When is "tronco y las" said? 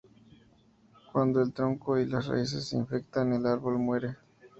1.53-2.25